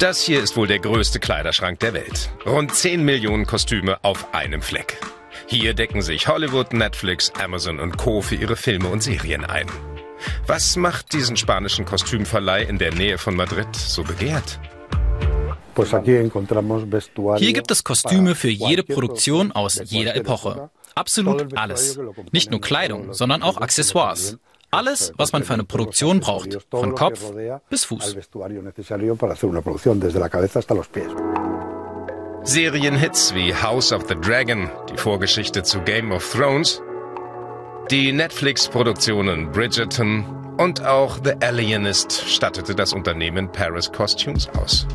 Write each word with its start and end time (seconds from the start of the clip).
Das 0.00 0.22
hier 0.22 0.42
ist 0.42 0.56
wohl 0.56 0.66
der 0.66 0.78
größte 0.78 1.20
Kleiderschrank 1.20 1.78
der 1.80 1.92
Welt. 1.92 2.30
Rund 2.46 2.74
10 2.74 3.04
Millionen 3.04 3.44
Kostüme 3.44 4.02
auf 4.02 4.32
einem 4.32 4.62
Fleck. 4.62 4.98
Hier 5.46 5.74
decken 5.74 6.00
sich 6.00 6.26
Hollywood, 6.26 6.72
Netflix, 6.72 7.30
Amazon 7.38 7.78
und 7.78 7.98
Co. 7.98 8.22
für 8.22 8.34
ihre 8.34 8.56
Filme 8.56 8.88
und 8.88 9.02
Serien 9.02 9.44
ein. 9.44 9.66
Was 10.46 10.76
macht 10.76 11.12
diesen 11.12 11.36
spanischen 11.36 11.84
Kostümverleih 11.84 12.62
in 12.62 12.78
der 12.78 12.94
Nähe 12.94 13.18
von 13.18 13.36
Madrid 13.36 13.76
so 13.76 14.02
begehrt? 14.02 14.58
Hier 17.36 17.52
gibt 17.52 17.70
es 17.70 17.84
Kostüme 17.84 18.34
für 18.34 18.48
jede 18.48 18.82
Produktion 18.82 19.52
aus 19.52 19.82
jeder 19.84 20.16
Epoche. 20.16 20.70
Absolut 20.94 21.58
alles. 21.58 21.98
Nicht 22.32 22.50
nur 22.50 22.62
Kleidung, 22.62 23.12
sondern 23.12 23.42
auch 23.42 23.58
Accessoires. 23.58 24.38
Alles, 24.70 25.12
was 25.16 25.32
man 25.32 25.42
für 25.42 25.54
eine 25.54 25.64
Produktion 25.64 26.20
braucht, 26.20 26.58
von 26.70 26.94
Kopf 26.94 27.32
bis 27.68 27.84
Fuß. 27.84 28.16
Serienhits 32.42 33.34
wie 33.34 33.54
House 33.54 33.92
of 33.92 34.08
the 34.08 34.14
Dragon, 34.14 34.70
die 34.90 34.96
Vorgeschichte 34.96 35.62
zu 35.62 35.80
Game 35.80 36.12
of 36.12 36.32
Thrones, 36.32 36.80
die 37.90 38.12
Netflix-Produktionen 38.12 39.50
Bridgerton 39.50 40.24
und 40.56 40.84
auch 40.84 41.18
The 41.24 41.34
Alienist 41.44 42.12
stattete 42.12 42.74
das 42.74 42.92
Unternehmen 42.92 43.50
Paris 43.50 43.90
Costumes 43.90 44.48
aus. 44.50 44.86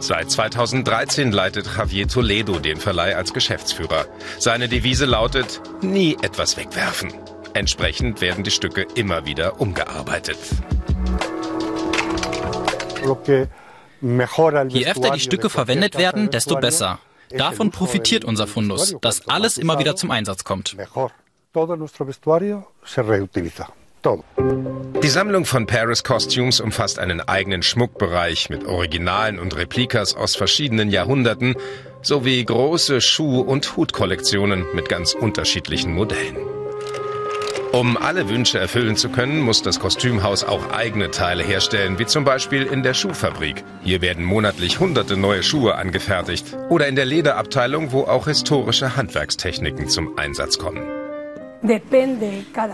Seit 0.00 0.30
2013 0.30 1.30
leitet 1.30 1.66
Javier 1.76 2.08
Toledo 2.08 2.58
den 2.58 2.78
Verleih 2.78 3.16
als 3.16 3.32
Geschäftsführer. 3.32 4.06
Seine 4.38 4.68
Devise 4.68 5.04
lautet, 5.04 5.60
nie 5.82 6.16
etwas 6.22 6.56
wegwerfen. 6.56 7.12
Entsprechend 7.54 8.20
werden 8.20 8.44
die 8.44 8.50
Stücke 8.50 8.86
immer 8.94 9.26
wieder 9.26 9.60
umgearbeitet. 9.60 10.38
Je 14.68 14.86
öfter 14.86 15.10
die 15.10 15.20
Stücke 15.20 15.50
verwendet 15.50 15.98
werden, 15.98 16.30
desto 16.30 16.56
besser. 16.56 16.98
Davon 17.30 17.70
profitiert 17.70 18.24
unser 18.24 18.46
Fundus, 18.46 18.96
dass 19.00 19.28
alles 19.28 19.58
immer 19.58 19.78
wieder 19.78 19.96
zum 19.96 20.10
Einsatz 20.10 20.44
kommt. 20.44 20.76
Die 25.02 25.08
Sammlung 25.08 25.44
von 25.44 25.66
Paris 25.66 26.04
Costumes 26.04 26.60
umfasst 26.60 26.98
einen 26.98 27.20
eigenen 27.20 27.62
Schmuckbereich 27.62 28.48
mit 28.48 28.64
Originalen 28.64 29.38
und 29.38 29.56
Replikas 29.56 30.14
aus 30.14 30.36
verschiedenen 30.36 30.90
Jahrhunderten 30.90 31.54
sowie 32.02 32.42
große 32.44 33.00
Schuh- 33.00 33.42
und 33.42 33.76
Hutkollektionen 33.76 34.64
mit 34.74 34.88
ganz 34.88 35.12
unterschiedlichen 35.12 35.92
Modellen. 35.92 36.49
Um 37.72 37.96
alle 37.96 38.28
Wünsche 38.28 38.58
erfüllen 38.58 38.96
zu 38.96 39.10
können, 39.10 39.40
muss 39.40 39.62
das 39.62 39.78
Kostümhaus 39.78 40.42
auch 40.42 40.72
eigene 40.72 41.12
Teile 41.12 41.44
herstellen, 41.44 42.00
wie 42.00 42.06
zum 42.06 42.24
Beispiel 42.24 42.64
in 42.64 42.82
der 42.82 42.94
Schuhfabrik. 42.94 43.62
Hier 43.84 44.02
werden 44.02 44.24
monatlich 44.24 44.80
hunderte 44.80 45.16
neue 45.16 45.44
Schuhe 45.44 45.76
angefertigt. 45.76 46.56
Oder 46.68 46.88
in 46.88 46.96
der 46.96 47.04
Lederabteilung, 47.04 47.92
wo 47.92 48.02
auch 48.02 48.26
historische 48.26 48.96
Handwerkstechniken 48.96 49.88
zum 49.88 50.18
Einsatz 50.18 50.58
kommen. 50.58 50.82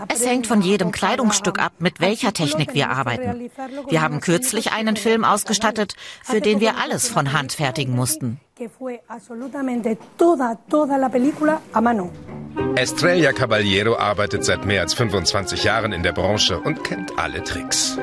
Es 0.07 0.25
hängt 0.25 0.47
von 0.47 0.61
jedem 0.61 0.91
Kleidungsstück 0.91 1.59
ab, 1.59 1.73
mit 1.77 1.99
welcher 1.99 2.33
Technik 2.33 2.73
wir 2.73 2.89
arbeiten. 2.89 3.51
Wir 3.89 4.01
haben 4.01 4.19
kürzlich 4.19 4.71
einen 4.71 4.95
Film 4.95 5.25
ausgestattet, 5.25 5.93
für 6.23 6.41
den 6.41 6.59
wir 6.59 6.77
alles 6.77 7.07
von 7.07 7.33
Hand 7.33 7.53
fertigen 7.53 7.95
mussten. 7.95 8.39
Estrella 12.75 13.33
Caballero 13.33 13.95
arbeitet 13.95 14.43
seit 14.45 14.65
mehr 14.65 14.81
als 14.81 14.93
25 14.93 15.63
Jahren 15.63 15.93
in 15.93 16.03
der 16.03 16.11
Branche 16.13 16.59
und 16.59 16.83
kennt 16.83 17.17
alle 17.17 17.43
Tricks. 17.43 17.97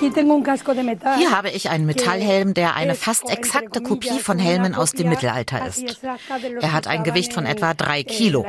Hier 0.00 1.30
habe 1.30 1.50
ich 1.50 1.68
einen 1.68 1.84
Metallhelm, 1.84 2.54
der 2.54 2.74
eine 2.74 2.94
fast 2.94 3.28
exakte 3.28 3.82
Kopie 3.82 4.18
von 4.18 4.38
Helmen 4.38 4.74
aus 4.74 4.92
dem 4.92 5.10
Mittelalter 5.10 5.66
ist. 5.66 6.00
Er 6.60 6.72
hat 6.72 6.86
ein 6.86 7.04
Gewicht 7.04 7.34
von 7.34 7.44
etwa 7.44 7.74
drei 7.74 8.02
Kilo. 8.02 8.46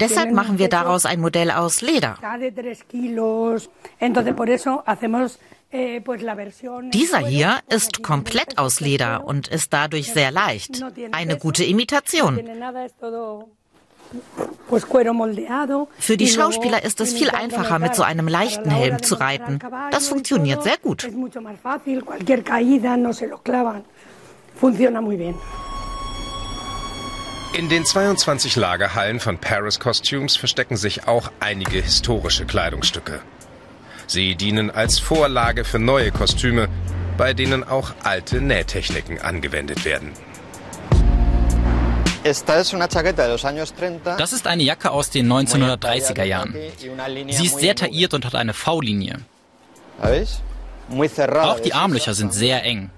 Deshalb 0.00 0.32
machen 0.32 0.58
wir 0.58 0.68
daraus 0.68 1.06
ein 1.06 1.20
Modell 1.20 1.52
aus 1.52 1.80
Leder. 1.80 2.18
Dieser 6.92 7.18
hier 7.18 7.58
ist 7.68 8.04
komplett 8.04 8.58
aus 8.58 8.78
Leder 8.78 9.26
und 9.26 9.48
ist 9.48 9.72
dadurch 9.72 10.12
sehr 10.12 10.30
leicht. 10.30 10.84
Eine 11.10 11.36
gute 11.36 11.64
Imitation. 11.64 12.40
Für 15.98 16.16
die 16.16 16.28
Schauspieler 16.28 16.84
ist 16.84 17.00
es 17.00 17.12
viel 17.12 17.30
einfacher, 17.30 17.80
mit 17.80 17.96
so 17.96 18.04
einem 18.04 18.28
leichten 18.28 18.70
Helm 18.70 19.02
zu 19.02 19.16
reiten. 19.16 19.58
Das 19.90 20.06
funktioniert 20.06 20.62
sehr 20.62 20.76
gut. 20.78 21.08
In 27.56 27.68
den 27.68 27.84
22 27.84 28.56
Lagerhallen 28.56 29.20
von 29.20 29.38
Paris 29.38 29.80
Costumes 29.80 30.36
verstecken 30.36 30.76
sich 30.76 31.08
auch 31.08 31.32
einige 31.40 31.80
historische 31.80 32.46
Kleidungsstücke. 32.46 33.20
Sie 34.06 34.34
dienen 34.34 34.70
als 34.70 34.98
Vorlage 34.98 35.64
für 35.64 35.78
neue 35.78 36.10
Kostüme, 36.10 36.68
bei 37.16 37.32
denen 37.32 37.64
auch 37.64 37.92
alte 38.02 38.40
Nähtechniken 38.40 39.20
angewendet 39.20 39.84
werden. 39.84 40.12
Das 42.24 42.40
ist 44.32 44.46
eine 44.46 44.62
Jacke 44.62 44.90
aus 44.90 45.10
den 45.10 45.30
1930er 45.30 46.24
Jahren. 46.24 46.54
Sie 47.28 47.46
ist 47.46 47.58
sehr 47.58 47.76
tailliert 47.76 48.14
und 48.14 48.24
hat 48.24 48.34
eine 48.34 48.54
V-Linie. 48.54 49.20
Auch 50.00 51.60
die 51.60 51.74
Armlöcher 51.74 52.14
sind 52.14 52.32
sehr 52.32 52.64
eng. 52.64 52.90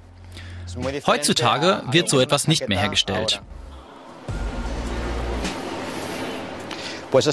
Heutzutage 1.07 1.83
wird 1.91 2.09
so 2.09 2.21
etwas 2.21 2.47
nicht 2.47 2.69
mehr 2.69 2.79
hergestellt. 2.79 3.43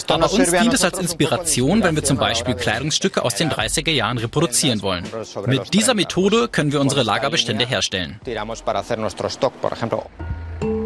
Aber 0.09 0.33
uns 0.33 0.51
dient 0.51 0.73
es 0.73 0.83
als 0.83 0.99
Inspiration, 0.99 1.83
wenn 1.83 1.95
wir 1.95 2.03
zum 2.03 2.17
Beispiel 2.17 2.55
Kleidungsstücke 2.55 3.23
aus 3.23 3.35
den 3.35 3.49
30er 3.49 3.91
Jahren 3.91 4.17
reproduzieren 4.17 4.81
wollen. 4.81 5.05
Mit 5.45 5.73
dieser 5.73 5.94
Methode 5.94 6.47
können 6.47 6.71
wir 6.71 6.81
unsere 6.81 7.03
Lagerbestände 7.03 7.66
herstellen. 7.66 8.19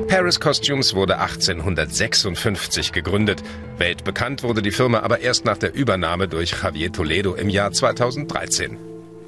Paris 0.07 0.39
Costumes 0.39 0.95
wurde 0.95 1.19
1856 1.19 2.91
gegründet. 2.93 3.43
Weltbekannt 3.77 4.41
wurde 4.41 4.61
die 4.61 4.71
Firma 4.71 5.01
aber 5.01 5.19
erst 5.19 5.45
nach 5.45 5.57
der 5.57 5.73
Übernahme 5.73 6.27
durch 6.27 6.63
Javier 6.63 6.91
Toledo 6.91 7.35
im 7.35 7.49
Jahr 7.49 7.71
2013. 7.73 8.77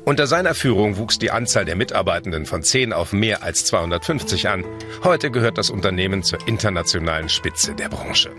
Unter 0.06 0.26
seiner 0.26 0.56
Führung 0.56 0.98
wuchs 0.98 1.20
die 1.20 1.32
Anzahl 1.32 1.66
der 1.66 1.76
Mitarbeitenden 1.76 2.46
von 2.46 2.64
10 2.64 2.94
auf 2.94 3.14
mehr 3.14 3.44
als 3.44 3.66
250 3.66 4.48
an. 4.48 4.64
Heute 5.04 5.30
gehört 5.30 5.58
das 5.58 5.70
Unternehmen 5.70 6.24
zur 6.24 6.40
internationalen 6.48 7.30
Spitze 7.30 7.76
der 7.76 7.90
Branche. 7.90 8.32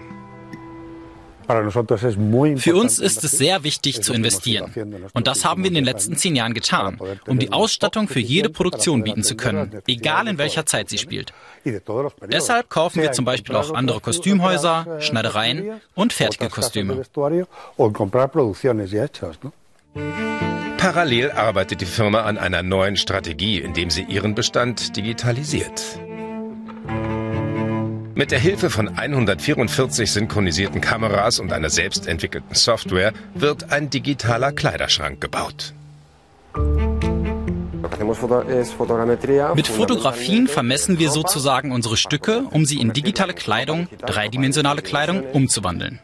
Für 2.56 2.76
uns 2.76 2.98
ist 2.98 3.24
es 3.24 3.32
sehr 3.32 3.64
wichtig 3.64 4.02
zu 4.02 4.12
investieren. 4.12 4.72
Und 5.14 5.26
das 5.26 5.44
haben 5.44 5.62
wir 5.62 5.68
in 5.68 5.74
den 5.74 5.84
letzten 5.84 6.16
zehn 6.16 6.36
Jahren 6.36 6.54
getan, 6.54 6.98
um 7.26 7.38
die 7.38 7.52
Ausstattung 7.52 8.08
für 8.08 8.20
jede 8.20 8.50
Produktion 8.50 9.02
bieten 9.02 9.22
zu 9.22 9.36
können, 9.36 9.82
egal 9.86 10.28
in 10.28 10.38
welcher 10.38 10.66
Zeit 10.66 10.88
sie 10.88 10.98
spielt. 10.98 11.32
Deshalb 12.28 12.68
kaufen 12.68 13.02
wir 13.02 13.12
zum 13.12 13.24
Beispiel 13.24 13.56
auch 13.56 13.74
andere 13.74 14.00
Kostümhäuser, 14.00 15.00
Schneidereien 15.00 15.80
und 15.94 16.12
fertige 16.12 16.48
Kostüme. 16.48 17.02
Parallel 20.78 21.32
arbeitet 21.32 21.80
die 21.82 21.86
Firma 21.86 22.22
an 22.22 22.38
einer 22.38 22.62
neuen 22.62 22.96
Strategie, 22.96 23.60
indem 23.60 23.90
sie 23.90 24.02
ihren 24.04 24.34
Bestand 24.34 24.96
digitalisiert. 24.96 26.00
Mit 28.20 28.32
der 28.32 28.38
Hilfe 28.38 28.68
von 28.68 28.98
144 28.98 30.10
synchronisierten 30.10 30.82
Kameras 30.82 31.40
und 31.40 31.54
einer 31.54 31.70
selbstentwickelten 31.70 32.54
Software 32.54 33.14
wird 33.32 33.72
ein 33.72 33.88
digitaler 33.88 34.52
Kleiderschrank 34.52 35.22
gebaut. 35.22 35.72
Mit 39.54 39.66
Fotografien 39.66 40.46
vermessen 40.46 40.98
wir 40.98 41.10
sozusagen 41.10 41.72
unsere 41.72 41.96
Stücke, 41.96 42.44
um 42.50 42.64
sie 42.64 42.80
in 42.80 42.92
digitale 42.92 43.34
Kleidung, 43.34 43.88
dreidimensionale 43.98 44.82
Kleidung 44.82 45.22
umzuwandeln. 45.32 46.00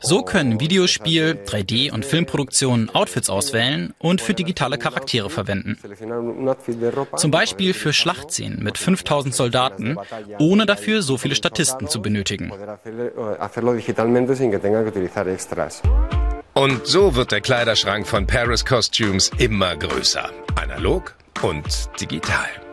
So 0.00 0.22
können 0.22 0.60
Videospiel, 0.60 1.38
3D- 1.46 1.92
und 1.92 2.04
Filmproduktionen 2.04 2.90
Outfits 2.90 3.30
auswählen 3.30 3.94
und 3.98 4.20
für 4.20 4.34
digitale 4.34 4.78
Charaktere 4.78 5.30
verwenden. 5.30 5.78
Zum 7.16 7.30
Beispiel 7.30 7.72
für 7.72 7.92
Schlachtszenen 7.92 8.62
mit 8.62 8.78
5000 8.78 9.34
Soldaten, 9.34 9.96
ohne 10.38 10.66
dafür 10.66 11.02
so 11.02 11.18
viele 11.18 11.36
Statisten 11.36 11.88
zu 11.88 12.02
benötigen. 12.02 12.52
Und 16.56 16.86
so 16.86 17.14
wird 17.14 17.32
der 17.32 17.42
Kleiderschrank 17.42 18.06
von 18.06 18.26
Paris 18.26 18.64
Costumes 18.64 19.30
immer 19.36 19.76
größer. 19.76 20.30
Analog 20.54 21.14
und 21.42 21.90
digital. 22.00 22.65